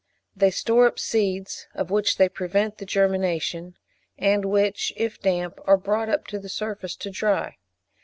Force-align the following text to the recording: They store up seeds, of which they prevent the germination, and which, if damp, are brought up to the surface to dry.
They 0.35 0.49
store 0.49 0.87
up 0.87 0.97
seeds, 0.97 1.67
of 1.75 1.91
which 1.91 2.17
they 2.17 2.27
prevent 2.27 2.79
the 2.79 2.87
germination, 2.87 3.77
and 4.17 4.45
which, 4.45 4.91
if 4.97 5.19
damp, 5.21 5.59
are 5.65 5.77
brought 5.77 6.09
up 6.09 6.25
to 6.29 6.39
the 6.39 6.49
surface 6.49 6.95
to 6.95 7.11
dry. 7.11 7.57